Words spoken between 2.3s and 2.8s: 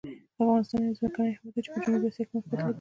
موقعیت لري.